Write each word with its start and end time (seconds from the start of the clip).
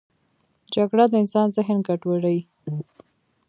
جګړه 0.75 1.05
د 1.09 1.13
انسان 1.23 1.47
ذهن 1.57 1.77
ګډوډوي 1.87 2.39